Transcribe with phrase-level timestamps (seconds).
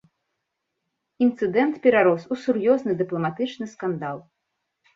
[1.25, 4.17] Інцыдэнт перарос у сур'ёзны дыпламатычны скандал.